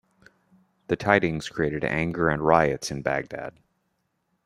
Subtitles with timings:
[0.87, 3.53] The tidings created anger and riots in Baghdad.